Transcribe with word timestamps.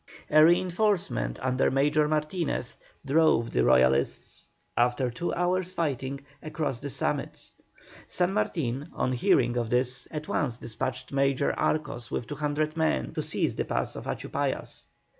A 0.31 0.43
reinforcement 0.43 1.37
under 1.43 1.69
Major 1.69 2.07
Martinez 2.07 2.73
drove 3.05 3.51
the 3.51 3.63
Royalists, 3.63 4.49
after 4.75 5.11
two 5.11 5.31
hours' 5.35 5.73
fighting, 5.73 6.21
across 6.41 6.79
the 6.79 6.89
summit. 6.89 7.51
San 8.07 8.33
Martin, 8.33 8.89
on 8.93 9.11
hearing 9.11 9.57
of 9.57 9.69
this, 9.69 10.07
at 10.09 10.27
once 10.27 10.57
despatched 10.57 11.11
Major 11.11 11.53
Arcos 11.53 12.09
with 12.09 12.25
200 12.25 12.75
men 12.75 13.13
to 13.13 13.21
seize 13.21 13.55
the 13.55 13.65
pass 13.65 13.95
of 13.95 14.05
Achupallas. 14.07 14.87